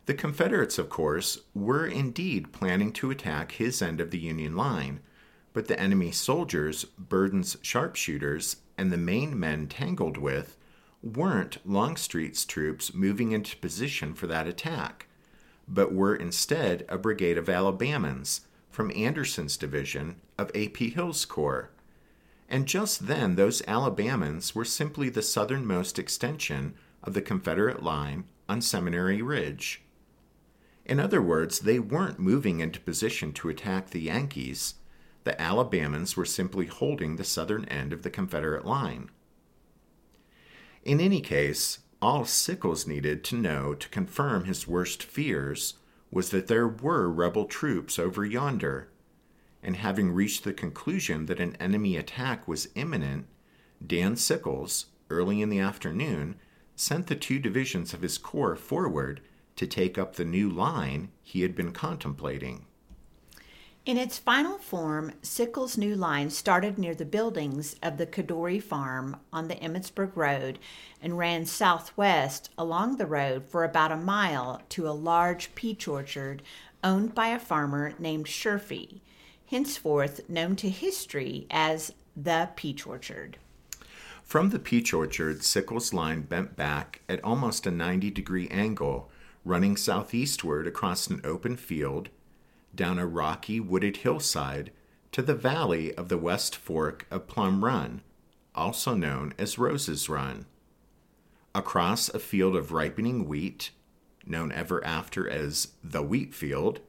The 0.06 0.14
Confederates, 0.14 0.78
of 0.78 0.90
course, 0.90 1.40
were 1.54 1.88
indeed 1.88 2.54
planning 2.54 2.94
to 2.94 3.10
attack 3.10 3.54
his 3.54 3.82
end 3.82 4.00
of 4.00 4.12
the 4.12 4.20
Union 4.20 4.56
line 4.56 5.00
but 5.56 5.70
the 5.70 5.80
enemy 5.80 6.12
soldiers, 6.12 6.86
Berdan's 7.00 7.56
sharpshooters, 7.62 8.58
and 8.78 8.92
the 8.92 8.98
Maine 8.98 9.40
men 9.40 9.68
tangled 9.68 10.18
with 10.18 10.58
weren't 11.06 11.58
Longstreet's 11.66 12.46
troops 12.46 12.94
moving 12.94 13.32
into 13.32 13.58
position 13.58 14.14
for 14.14 14.28
that 14.28 14.48
attack, 14.48 15.08
but 15.68 15.94
were 15.94 16.16
instead 16.16 16.86
a 16.90 16.98
brigade 16.98 17.38
of 17.38 17.46
Alabamans 17.46 18.42
from 18.70 18.92
Anderson's 18.96 19.58
division 19.58 20.18
of 20.38 20.52
A.P. 20.54 20.90
Hill's 20.90 21.26
corps. 21.26 21.70
And 22.50 22.68
just 22.68 23.08
then, 23.08 23.36
those 23.36 23.62
Alabamans 23.64 24.54
were 24.54 24.66
simply 24.66 25.10
the 25.10 25.22
southernmost 25.22 25.98
extension 25.98 26.74
of 27.04 27.14
the 27.14 27.22
Confederate 27.22 27.82
line 27.82 28.26
on 28.50 28.62
Seminary 28.62 29.22
Ridge. 29.22 29.82
In 30.86 31.00
other 31.00 31.22
words, 31.22 31.60
they 31.60 31.80
weren't 31.80 32.20
moving 32.20 32.60
into 32.60 32.80
position 32.80 33.32
to 33.34 33.50
attack 33.50 33.90
the 33.90 34.02
Yankees 34.02 34.76
the 35.26 35.34
Alabamans 35.42 36.16
were 36.16 36.26
simply 36.26 36.68
holding 36.68 37.16
the 37.16 37.24
southern 37.24 37.66
end 37.66 37.92
of 37.92 38.04
the 38.04 38.12
Confederate 38.12 38.64
line. 38.64 39.10
In 40.86 41.02
any 41.02 41.20
case, 41.20 41.80
all 42.00 42.26
Sickles 42.26 42.86
needed 42.86 43.24
to 43.26 43.36
know 43.36 43.74
to 43.74 43.90
confirm 43.90 44.46
his 44.46 44.68
worst 44.68 45.02
fears 45.02 45.80
was 46.12 46.30
that 46.30 46.46
there 46.46 46.68
were 46.68 47.10
rebel 47.10 47.46
troops 47.46 47.98
over 47.98 48.24
yonder, 48.24 48.90
and 49.64 49.78
having 49.78 50.12
reached 50.12 50.44
the 50.44 50.54
conclusion 50.54 51.26
that 51.26 51.40
an 51.40 51.56
enemy 51.56 51.98
attack 51.98 52.48
was 52.48 52.70
imminent, 52.76 53.26
Dan 53.86 54.16
Sickles, 54.16 54.86
early 55.10 55.42
in 55.42 55.50
the 55.50 55.60
afternoon, 55.60 56.36
sent 56.76 57.08
the 57.08 57.16
two 57.16 57.40
divisions 57.40 57.92
of 57.92 58.04
his 58.04 58.20
corps 58.20 58.56
forward 58.56 59.22
to 59.56 59.66
take 59.66 59.98
up 59.98 60.16
the 60.16 60.26
new 60.26 60.48
line 60.48 61.10
he 61.24 61.42
had 61.42 61.56
been 61.56 61.72
contemplating. 61.72 62.68
In 63.86 63.98
its 64.00 64.18
final 64.18 64.58
form, 64.58 65.12
Sickles' 65.22 65.78
new 65.78 65.94
line 65.94 66.32
started 66.32 66.80
near 66.80 66.96
the 66.96 67.06
buildings 67.06 67.76
of 67.84 67.98
the 67.98 68.08
Codori 68.08 68.60
Farm 68.60 69.18
on 69.32 69.48
the 69.48 69.58
Emmitsburg 69.58 70.16
Road 70.16 70.58
and 71.04 71.20
ran 71.20 71.46
southwest 71.46 72.50
along 72.58 72.98
the 72.98 73.06
road 73.06 73.46
for 73.46 73.64
about 73.64 73.92
a 73.92 73.98
mile 73.98 74.64
to 74.70 74.90
a 74.90 74.90
large 74.90 75.54
peach 75.54 75.88
orchard 75.88 76.42
owned 76.84 77.14
by 77.14 77.28
a 77.28 77.38
farmer 77.38 77.94
named 78.00 78.26
Sherfy, 78.26 79.02
henceforth 79.52 80.28
known 80.28 80.56
to 80.56 80.70
history 80.72 81.46
as 81.52 81.94
the 82.18 82.50
Peach 82.56 82.88
Orchard. 82.88 83.38
From 84.24 84.50
the 84.50 84.58
peach 84.58 84.96
orchard, 84.96 85.44
Sickles' 85.44 85.94
line 85.94 86.22
bent 86.22 86.56
back 86.56 87.02
at 87.08 87.24
almost 87.24 87.68
a 87.68 87.72
90 87.72 88.10
degree 88.10 88.48
angle, 88.48 89.12
running 89.44 89.78
southeastward 89.78 90.66
across 90.66 91.06
an 91.06 91.22
open 91.24 91.56
field 91.56 92.10
down 92.76 93.00
a 93.00 93.08
rocky, 93.08 93.60
wooded 93.60 93.98
hillside 93.98 94.72
to 95.12 95.22
the 95.22 95.36
valley 95.36 95.94
of 95.96 96.10
the 96.10 96.18
West 96.18 96.56
Fork 96.56 97.08
of 97.10 97.28
Plum 97.28 97.64
Run, 97.64 98.02
also 98.54 98.94
known 98.94 99.34
as 99.38 99.58
Rose's 99.58 100.10
Run. 100.10 100.46
Across 101.54 102.10
a 102.10 102.20
field 102.20 102.56
of 102.56 102.72
ripening 102.72 103.28
wheat, 103.28 103.72
known 104.26 104.52
ever 104.52 104.84
after 104.84 105.30
as 105.30 105.70
the 105.84 106.02
Wheat 106.02 106.34
Field, 106.34 106.82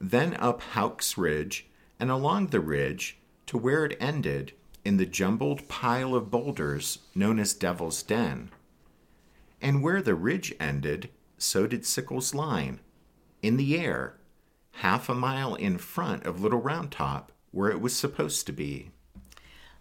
then 0.00 0.34
up 0.34 0.62
Houck's 0.62 1.18
Ridge 1.18 1.66
and 1.98 2.10
along 2.10 2.46
the 2.46 2.60
ridge 2.60 3.18
to 3.46 3.58
where 3.58 3.84
it 3.84 3.96
ended 4.00 4.54
in 4.84 4.96
the 4.96 5.04
jumbled 5.04 5.68
pile 5.68 6.14
of 6.14 6.30
boulders 6.30 7.00
known 7.14 7.38
as 7.38 7.52
Devil's 7.52 8.02
Den. 8.02 8.50
And 9.60 9.82
where 9.82 10.00
the 10.00 10.14
ridge 10.14 10.54
ended, 10.58 11.10
so 11.36 11.66
did 11.66 11.84
Sickles' 11.84 12.34
line, 12.34 12.80
in 13.42 13.58
the 13.58 13.78
air, 13.78 14.14
half 14.72 15.08
a 15.08 15.14
mile 15.14 15.54
in 15.54 15.78
front 15.78 16.24
of 16.24 16.40
Little 16.40 16.60
Round 16.60 16.90
Top, 16.90 17.32
where 17.50 17.70
it 17.70 17.80
was 17.80 17.94
supposed 17.94 18.46
to 18.46 18.52
be. 18.52 18.90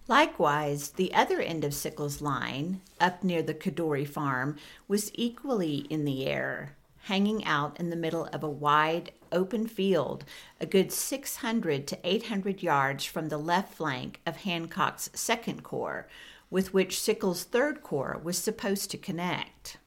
Likewise, 0.07 0.89
the 0.91 1.13
other 1.13 1.39
end 1.39 1.63
of 1.63 1.73
Sickles' 1.73 2.19
line, 2.19 2.81
up 2.99 3.23
near 3.23 3.43
the 3.43 3.53
Codori 3.53 4.07
farm, 4.07 4.57
was 4.87 5.11
equally 5.13 5.85
in 5.89 6.03
the 6.03 6.25
air, 6.25 6.75
hanging 7.03 7.45
out 7.45 7.79
in 7.79 7.91
the 7.91 7.95
middle 7.95 8.25
of 8.33 8.43
a 8.43 8.49
wide, 8.49 9.11
open 9.31 9.67
field, 9.67 10.25
a 10.59 10.65
good 10.65 10.91
600 10.91 11.87
to 11.87 11.99
800 12.03 12.63
yards 12.63 13.05
from 13.05 13.29
the 13.29 13.37
left 13.37 13.75
flank 13.75 14.19
of 14.25 14.37
Hancock's 14.37 15.11
Second 15.13 15.63
Corps, 15.63 16.07
with 16.49 16.73
which 16.73 16.99
Sickles' 16.99 17.43
Third 17.43 17.83
Corps 17.83 18.19
was 18.23 18.37
supposed 18.37 18.89
to 18.91 18.97
connect. 18.97 19.77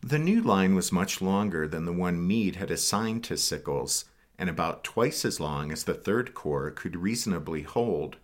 The 0.00 0.18
new 0.18 0.40
line 0.40 0.74
was 0.74 0.92
much 0.92 1.20
longer 1.20 1.66
than 1.66 1.84
the 1.84 1.92
one 1.92 2.24
Meade 2.26 2.56
had 2.56 2.70
assigned 2.70 3.24
to 3.24 3.36
Sickles, 3.36 4.04
and 4.42 4.50
about 4.50 4.82
twice 4.82 5.24
as 5.24 5.38
long 5.38 5.70
as 5.70 5.84
the 5.84 5.94
Third 5.94 6.34
Corps 6.34 6.72
could 6.72 6.96
reasonably 6.96 7.62
hold. 7.62 8.16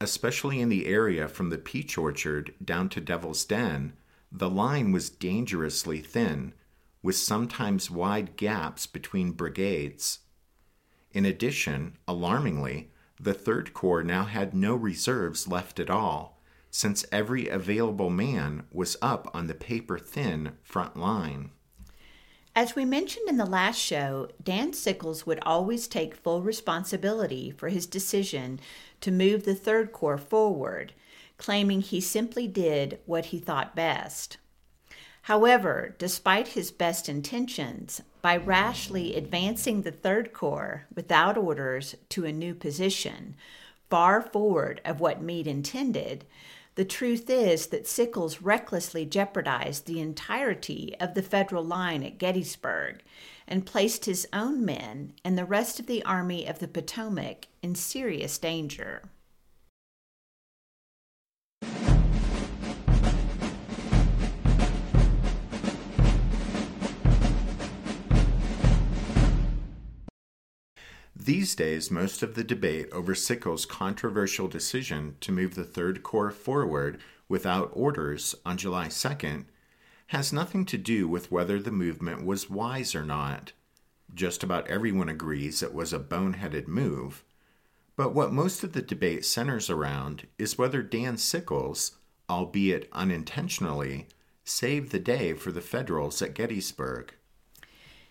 especially 0.00 0.60
in 0.60 0.68
the 0.68 0.86
area 0.86 1.28
from 1.28 1.50
the 1.50 1.58
Peach 1.58 1.98
Orchard 1.98 2.54
down 2.64 2.88
to 2.88 3.00
Devil's 3.00 3.44
Den, 3.44 3.92
the 4.32 4.48
line 4.48 4.92
was 4.92 5.10
dangerously 5.10 6.00
thin, 6.00 6.54
with 7.02 7.16
sometimes 7.16 7.90
wide 7.90 8.36
gaps 8.36 8.86
between 8.86 9.32
brigades. 9.32 10.20
In 11.12 11.26
addition, 11.26 11.98
alarmingly, 12.06 12.90
the 13.20 13.34
Third 13.34 13.74
Corps 13.74 14.02
now 14.04 14.24
had 14.24 14.54
no 14.54 14.74
reserves 14.74 15.46
left 15.46 15.78
at 15.78 15.90
all, 15.90 16.40
since 16.70 17.04
every 17.10 17.48
available 17.48 18.10
man 18.10 18.64
was 18.70 18.96
up 19.02 19.30
on 19.34 19.46
the 19.46 19.54
paper 19.54 19.98
thin 19.98 20.52
front 20.62 20.96
line. 20.96 21.50
As 22.54 22.74
we 22.74 22.84
mentioned 22.84 23.28
in 23.28 23.36
the 23.36 23.46
last 23.46 23.78
show, 23.78 24.28
Dan 24.42 24.72
Sickles 24.72 25.24
would 25.24 25.38
always 25.42 25.86
take 25.86 26.16
full 26.16 26.42
responsibility 26.42 27.50
for 27.50 27.68
his 27.68 27.86
decision 27.86 28.58
to 29.00 29.12
move 29.12 29.44
the 29.44 29.54
Third 29.54 29.92
Corps 29.92 30.18
forward, 30.18 30.92
claiming 31.38 31.80
he 31.80 32.00
simply 32.00 32.48
did 32.48 32.98
what 33.06 33.26
he 33.26 33.38
thought 33.38 33.76
best. 33.76 34.36
However, 35.22 35.94
despite 35.98 36.48
his 36.48 36.72
best 36.72 37.08
intentions, 37.08 38.02
by 38.20 38.36
rashly 38.36 39.14
advancing 39.14 39.82
the 39.82 39.92
Third 39.92 40.32
Corps 40.32 40.86
without 40.94 41.38
orders 41.38 41.94
to 42.08 42.24
a 42.24 42.32
new 42.32 42.54
position, 42.54 43.36
far 43.88 44.20
forward 44.20 44.80
of 44.84 44.98
what 44.98 45.22
Meade 45.22 45.46
intended, 45.46 46.24
the 46.80 46.84
truth 46.86 47.28
is 47.28 47.66
that 47.66 47.86
Sickles 47.86 48.40
recklessly 48.40 49.04
jeopardized 49.04 49.84
the 49.84 50.00
entirety 50.00 50.96
of 50.98 51.12
the 51.12 51.20
Federal 51.20 51.62
line 51.62 52.02
at 52.02 52.16
Gettysburg 52.16 53.02
and 53.46 53.66
placed 53.66 54.06
his 54.06 54.26
own 54.32 54.64
men 54.64 55.12
and 55.22 55.36
the 55.36 55.44
rest 55.44 55.78
of 55.78 55.84
the 55.84 56.02
Army 56.04 56.46
of 56.46 56.58
the 56.58 56.66
Potomac 56.66 57.48
in 57.60 57.74
serious 57.74 58.38
danger. 58.38 59.02
These 71.22 71.54
days, 71.54 71.90
most 71.90 72.22
of 72.22 72.34
the 72.34 72.42
debate 72.42 72.88
over 72.92 73.14
Sickles' 73.14 73.66
controversial 73.66 74.48
decision 74.48 75.16
to 75.20 75.30
move 75.30 75.54
the 75.54 75.64
Third 75.64 76.02
Corps 76.02 76.30
forward 76.30 76.98
without 77.28 77.70
orders 77.74 78.34
on 78.46 78.56
July 78.56 78.86
2nd 78.86 79.44
has 80.06 80.32
nothing 80.32 80.64
to 80.64 80.78
do 80.78 81.06
with 81.06 81.30
whether 81.30 81.60
the 81.60 81.70
movement 81.70 82.24
was 82.24 82.48
wise 82.48 82.94
or 82.94 83.04
not. 83.04 83.52
Just 84.14 84.42
about 84.42 84.66
everyone 84.68 85.10
agrees 85.10 85.62
it 85.62 85.74
was 85.74 85.92
a 85.92 85.98
boneheaded 85.98 86.66
move. 86.66 87.22
But 87.96 88.14
what 88.14 88.32
most 88.32 88.64
of 88.64 88.72
the 88.72 88.80
debate 88.80 89.26
centers 89.26 89.68
around 89.68 90.26
is 90.38 90.56
whether 90.56 90.82
Dan 90.82 91.18
Sickles, 91.18 91.98
albeit 92.30 92.88
unintentionally, 92.94 94.08
saved 94.42 94.90
the 94.90 94.98
day 94.98 95.34
for 95.34 95.52
the 95.52 95.60
Federals 95.60 96.22
at 96.22 96.32
Gettysburg. 96.32 97.14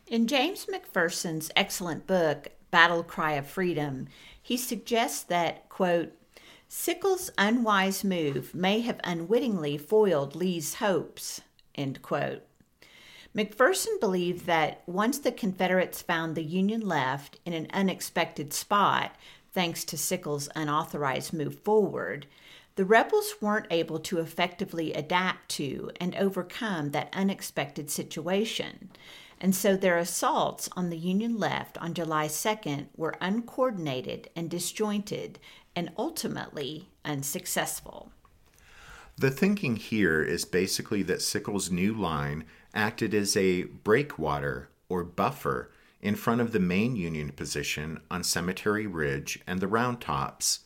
In 0.06 0.28
James 0.28 0.68
McPherson's 0.68 1.50
excellent 1.56 2.06
book, 2.06 2.50
battle 2.72 3.04
cry 3.04 3.34
of 3.34 3.48
freedom, 3.48 4.08
he 4.42 4.58
suggests 4.58 5.24
that, 5.24 5.70
quote, 5.70 6.14
Sickles' 6.68 7.32
unwise 7.38 8.04
move 8.04 8.54
may 8.54 8.82
have 8.82 9.00
unwittingly 9.04 9.78
foiled 9.78 10.36
Lee's 10.36 10.76
hopes, 10.76 11.42
end 11.76 12.02
quote. 12.02 12.44
McPherson 13.36 14.00
believed 14.00 14.46
that 14.46 14.84
once 14.86 15.20
the 15.20 15.32
Confederates 15.32 16.02
found 16.02 16.36
the 16.36 16.44
Union 16.44 16.82
left 16.82 17.40
in 17.46 17.54
an 17.54 17.68
unexpected 17.74 18.54
spot, 18.54 19.16
thanks 19.52 19.84
to 19.86 19.98
Sickles' 19.98 20.50
unauthorized 20.56 21.34
move 21.34 21.60
forward, 21.60 22.28
the 22.76 22.86
rebels 22.86 23.36
weren't 23.42 23.68
able 23.72 24.00
to 24.00 24.20
effectively 24.20 24.94
adapt 24.94 25.50
to 25.50 25.92
and 26.00 26.16
overcome 26.16 26.92
that 26.92 27.10
unexpected 27.14 27.90
situation 27.90 28.90
and 29.42 29.56
so 29.56 29.76
their 29.76 29.98
assaults 29.98 30.70
on 30.76 30.90
the 30.90 30.98
Union 30.98 31.38
left 31.38 31.78
on 31.78 31.94
July 31.94 32.28
2nd 32.28 32.88
were 32.96 33.16
uncoordinated 33.22 34.30
and 34.36 34.50
disjointed 34.50 35.40
and 35.76 35.92
ultimately 35.98 36.90
unsuccessful. 37.06 38.12
The 39.18 39.32
thinking 39.32 39.76
here 39.76 40.22
is 40.22 40.46
basically 40.46 41.04
that 41.04 41.22
Sickles' 41.22 41.72
new 41.72 41.94
line 41.94 42.46
acted 42.74 43.14
as 43.14 43.36
a 43.36 43.64
breakwater 43.64 44.70
or 44.88 45.04
buffer 45.04 45.72
in 46.02 46.16
front 46.16 46.42
of 46.42 46.52
the 46.52 46.60
main 46.60 46.96
Union 46.96 47.32
position 47.32 48.00
on 48.10 48.24
Cemetery 48.24 48.88
Ridge 48.88 49.40
and 49.46 49.60
the 49.60 49.68
Round 49.68 50.00
Tops, 50.00 50.62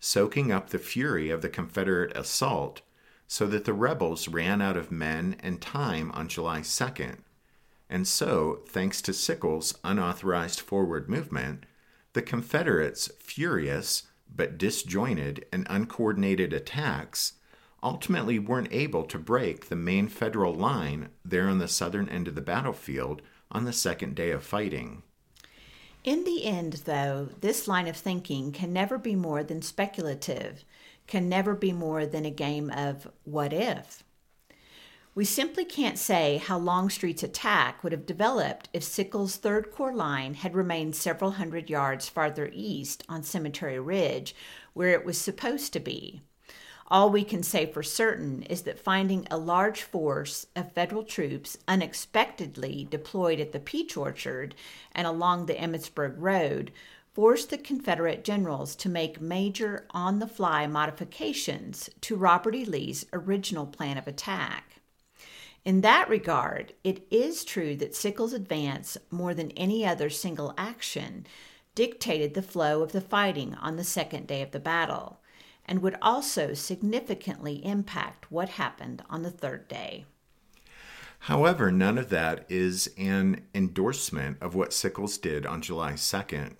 soaking 0.00 0.52
up 0.52 0.68
the 0.68 0.78
fury 0.78 1.30
of 1.30 1.40
the 1.40 1.48
Confederate 1.48 2.14
assault 2.16 2.82
so 3.26 3.46
that 3.46 3.64
the 3.64 3.72
rebels 3.72 4.28
ran 4.28 4.60
out 4.60 4.76
of 4.76 4.92
men 4.92 5.36
and 5.40 5.60
time 5.60 6.10
on 6.12 6.28
July 6.28 6.60
2nd 6.60 7.18
and 7.88 8.06
so, 8.08 8.62
thanks 8.68 9.02
to 9.02 9.12
Sickles' 9.12 9.74
unauthorized 9.84 10.60
forward 10.60 11.08
movement, 11.08 11.66
the 12.14 12.22
Confederates' 12.22 13.10
furious 13.18 14.04
but 14.34 14.58
disjointed 14.58 15.44
and 15.52 15.66
uncoordinated 15.68 16.52
attacks 16.52 17.34
ultimately 17.82 18.38
weren't 18.38 18.72
able 18.72 19.04
to 19.04 19.18
break 19.18 19.68
the 19.68 19.76
main 19.76 20.08
Federal 20.08 20.54
line 20.54 21.10
there 21.24 21.48
on 21.48 21.58
the 21.58 21.68
southern 21.68 22.08
end 22.08 22.26
of 22.26 22.34
the 22.34 22.40
battlefield 22.40 23.20
on 23.50 23.64
the 23.64 23.72
second 23.72 24.16
day 24.16 24.30
of 24.30 24.42
fighting. 24.42 25.02
In 26.02 26.24
the 26.24 26.44
end, 26.44 26.82
though, 26.84 27.28
this 27.40 27.68
line 27.68 27.86
of 27.86 27.96
thinking 27.96 28.52
can 28.52 28.72
never 28.72 28.98
be 28.98 29.14
more 29.14 29.42
than 29.42 29.62
speculative, 29.62 30.64
can 31.06 31.28
never 31.28 31.54
be 31.54 31.72
more 31.72 32.06
than 32.06 32.24
a 32.24 32.30
game 32.30 32.70
of 32.70 33.08
what 33.24 33.52
if. 33.52 34.02
We 35.16 35.24
simply 35.24 35.64
can't 35.64 35.96
say 35.96 36.38
how 36.38 36.58
Longstreet's 36.58 37.22
attack 37.22 37.84
would 37.84 37.92
have 37.92 38.04
developed 38.04 38.68
if 38.72 38.82
Sickles' 38.82 39.36
Third 39.36 39.70
Corps 39.70 39.94
line 39.94 40.34
had 40.34 40.56
remained 40.56 40.96
several 40.96 41.32
hundred 41.32 41.70
yards 41.70 42.08
farther 42.08 42.50
east 42.52 43.04
on 43.08 43.22
Cemetery 43.22 43.78
Ridge, 43.78 44.34
where 44.72 44.88
it 44.88 45.04
was 45.04 45.16
supposed 45.16 45.72
to 45.72 45.78
be. 45.78 46.22
All 46.88 47.10
we 47.10 47.22
can 47.22 47.44
say 47.44 47.64
for 47.64 47.84
certain 47.84 48.42
is 48.42 48.62
that 48.62 48.80
finding 48.80 49.28
a 49.30 49.38
large 49.38 49.82
force 49.82 50.48
of 50.56 50.72
Federal 50.72 51.04
troops 51.04 51.56
unexpectedly 51.68 52.84
deployed 52.90 53.38
at 53.38 53.52
the 53.52 53.60
Peach 53.60 53.96
Orchard 53.96 54.56
and 54.90 55.06
along 55.06 55.46
the 55.46 55.54
Emmitsburg 55.54 56.16
Road 56.18 56.72
forced 57.12 57.50
the 57.50 57.58
Confederate 57.58 58.24
generals 58.24 58.74
to 58.74 58.88
make 58.88 59.20
major 59.20 59.86
on 59.90 60.18
the 60.18 60.26
fly 60.26 60.66
modifications 60.66 61.88
to 62.00 62.16
Robert 62.16 62.56
E. 62.56 62.64
Lee's 62.64 63.06
original 63.12 63.66
plan 63.66 63.96
of 63.96 64.08
attack. 64.08 64.73
In 65.64 65.80
that 65.80 66.10
regard, 66.10 66.74
it 66.84 67.06
is 67.10 67.42
true 67.42 67.74
that 67.76 67.94
Sickles' 67.94 68.34
advance, 68.34 68.98
more 69.10 69.32
than 69.32 69.50
any 69.52 69.86
other 69.86 70.10
single 70.10 70.52
action, 70.58 71.26
dictated 71.74 72.34
the 72.34 72.42
flow 72.42 72.82
of 72.82 72.92
the 72.92 73.00
fighting 73.00 73.54
on 73.54 73.76
the 73.76 73.84
second 73.84 74.26
day 74.26 74.42
of 74.42 74.50
the 74.50 74.60
battle, 74.60 75.20
and 75.64 75.80
would 75.80 75.96
also 76.02 76.52
significantly 76.52 77.64
impact 77.64 78.30
what 78.30 78.50
happened 78.50 79.02
on 79.08 79.22
the 79.22 79.30
third 79.30 79.66
day. 79.66 80.04
However, 81.20 81.72
none 81.72 81.96
of 81.96 82.10
that 82.10 82.44
is 82.50 82.90
an 82.98 83.46
endorsement 83.54 84.36
of 84.42 84.54
what 84.54 84.74
Sickles 84.74 85.16
did 85.16 85.46
on 85.46 85.62
July 85.62 85.94
2nd. 85.94 86.56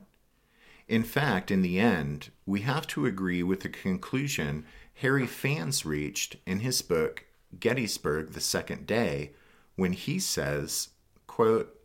In 0.88 1.02
fact, 1.02 1.50
in 1.50 1.60
the 1.60 1.78
end, 1.78 2.30
we 2.46 2.62
have 2.62 2.86
to 2.88 3.04
agree 3.04 3.42
with 3.42 3.60
the 3.60 3.68
conclusion 3.68 4.64
Harry 4.94 5.26
Pfanz 5.26 5.84
reached 5.84 6.36
in 6.46 6.60
his 6.60 6.80
book 6.80 7.24
Gettysburg 7.60 8.32
the 8.32 8.40
second 8.40 8.86
day 8.86 9.32
when 9.76 9.92
he 9.92 10.18
says, 10.18 10.88
quote, 11.26 11.80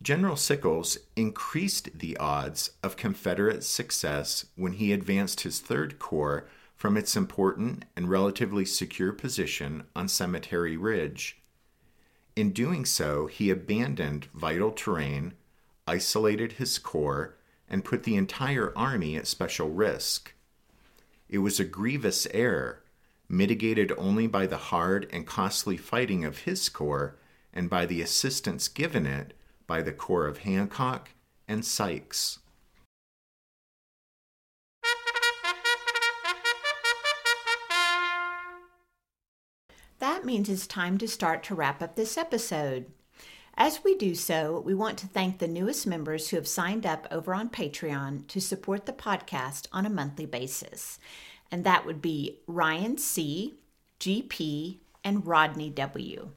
General 0.00 0.36
Sickles 0.36 0.98
increased 1.16 1.98
the 1.98 2.16
odds 2.18 2.70
of 2.84 2.96
Confederate 2.96 3.64
success 3.64 4.46
when 4.54 4.74
he 4.74 4.92
advanced 4.92 5.40
his 5.40 5.58
Third 5.58 5.98
Corps 5.98 6.46
from 6.76 6.96
its 6.96 7.16
important 7.16 7.84
and 7.96 8.08
relatively 8.08 8.64
secure 8.64 9.12
position 9.12 9.84
on 9.96 10.06
Cemetery 10.06 10.76
Ridge. 10.76 11.40
In 12.36 12.52
doing 12.52 12.84
so, 12.84 13.26
he 13.26 13.50
abandoned 13.50 14.26
vital 14.32 14.70
terrain, 14.70 15.34
isolated 15.88 16.52
his 16.52 16.78
corps, 16.78 17.34
and 17.68 17.84
put 17.84 18.04
the 18.04 18.14
entire 18.14 18.72
army 18.76 19.16
at 19.16 19.26
special 19.26 19.70
risk. 19.70 20.32
It 21.28 21.38
was 21.38 21.58
a 21.58 21.64
grievous 21.64 22.28
error 22.30 22.84
mitigated 23.28 23.92
only 23.96 24.26
by 24.26 24.46
the 24.46 24.56
hard 24.56 25.08
and 25.12 25.26
costly 25.26 25.76
fighting 25.76 26.24
of 26.24 26.40
his 26.40 26.68
corps 26.68 27.16
and 27.52 27.68
by 27.68 27.84
the 27.84 28.00
assistance 28.00 28.68
given 28.68 29.06
it 29.06 29.34
by 29.66 29.82
the 29.82 29.92
corps 29.92 30.26
of 30.26 30.38
Hancock 30.38 31.10
and 31.46 31.64
Sykes. 31.64 32.38
That 39.98 40.24
means 40.24 40.48
it's 40.48 40.66
time 40.66 40.96
to 40.98 41.08
start 41.08 41.42
to 41.44 41.54
wrap 41.54 41.82
up 41.82 41.96
this 41.96 42.16
episode. 42.16 42.86
As 43.56 43.82
we 43.82 43.96
do 43.96 44.14
so, 44.14 44.62
we 44.64 44.72
want 44.72 44.96
to 44.98 45.08
thank 45.08 45.38
the 45.38 45.48
newest 45.48 45.84
members 45.84 46.28
who 46.28 46.36
have 46.36 46.46
signed 46.46 46.86
up 46.86 47.08
over 47.10 47.34
on 47.34 47.50
Patreon 47.50 48.28
to 48.28 48.40
support 48.40 48.86
the 48.86 48.92
podcast 48.92 49.66
on 49.72 49.84
a 49.84 49.90
monthly 49.90 50.26
basis. 50.26 51.00
And 51.50 51.64
that 51.64 51.86
would 51.86 52.02
be 52.02 52.38
Ryan 52.46 52.98
C., 52.98 53.54
GP, 54.00 54.78
and 55.04 55.26
Rodney 55.26 55.70
W. 55.70 56.30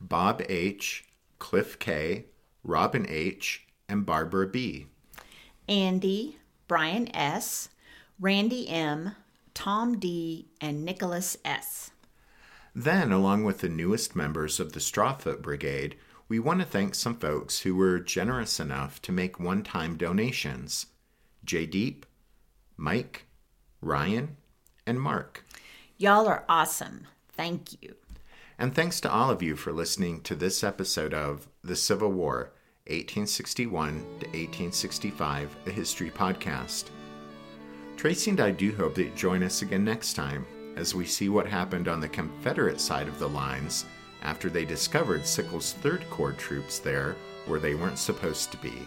Bob 0.00 0.42
H., 0.48 1.04
Cliff 1.38 1.78
K., 1.78 2.26
Robin 2.64 3.06
H., 3.08 3.66
and 3.88 4.04
Barbara 4.04 4.46
B. 4.46 4.86
Andy, 5.68 6.38
Brian 6.68 7.14
S., 7.14 7.68
Randy 8.18 8.68
M., 8.68 9.12
Tom 9.54 9.98
D., 9.98 10.48
and 10.60 10.84
Nicholas 10.84 11.36
S. 11.44 11.90
Then, 12.74 13.12
along 13.12 13.44
with 13.44 13.60
the 13.60 13.68
newest 13.68 14.14
members 14.14 14.60
of 14.60 14.72
the 14.72 14.80
Strawfoot 14.80 15.40
Brigade, 15.40 15.96
we 16.28 16.38
want 16.38 16.60
to 16.60 16.66
thank 16.66 16.94
some 16.94 17.16
folks 17.16 17.60
who 17.60 17.74
were 17.74 18.00
generous 18.00 18.60
enough 18.60 19.00
to 19.02 19.12
make 19.12 19.40
one 19.40 19.62
time 19.62 19.96
donations 19.96 20.86
J 21.44 21.66
Deep, 21.66 22.04
Mike, 22.76 23.26
Ryan, 23.80 24.36
and 24.86 25.00
Mark. 25.00 25.44
Y'all 25.98 26.26
are 26.26 26.44
awesome. 26.48 27.06
Thank 27.32 27.82
you. 27.82 27.96
And 28.58 28.74
thanks 28.74 29.00
to 29.00 29.10
all 29.10 29.30
of 29.30 29.42
you 29.42 29.56
for 29.56 29.72
listening 29.72 30.22
to 30.22 30.34
this 30.34 30.64
episode 30.64 31.12
of 31.12 31.48
The 31.62 31.76
Civil 31.76 32.10
War, 32.12 32.52
1861 32.86 33.94
to 33.94 34.26
1865, 34.26 35.56
a 35.66 35.70
history 35.70 36.10
podcast. 36.10 36.84
Tracy 37.96 38.30
and 38.30 38.40
I 38.40 38.50
do 38.50 38.74
hope 38.74 38.94
that 38.94 39.04
you 39.04 39.10
join 39.10 39.42
us 39.42 39.62
again 39.62 39.84
next 39.84 40.14
time 40.14 40.46
as 40.76 40.94
we 40.94 41.04
see 41.04 41.28
what 41.28 41.46
happened 41.46 41.88
on 41.88 42.00
the 42.00 42.08
Confederate 42.08 42.80
side 42.80 43.08
of 43.08 43.18
the 43.18 43.28
lines 43.28 43.86
after 44.22 44.48
they 44.48 44.64
discovered 44.64 45.26
Sickles' 45.26 45.72
Third 45.74 46.08
Corps 46.10 46.32
troops 46.32 46.78
there 46.78 47.16
where 47.46 47.60
they 47.60 47.74
weren't 47.74 47.98
supposed 47.98 48.52
to 48.52 48.58
be. 48.58 48.86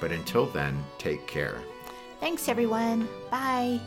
But 0.00 0.12
until 0.12 0.46
then, 0.46 0.84
take 0.98 1.26
care. 1.26 1.60
Thanks, 2.20 2.48
everyone. 2.48 3.08
Bye. 3.30 3.80